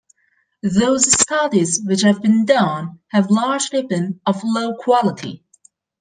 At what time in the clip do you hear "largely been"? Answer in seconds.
3.29-4.19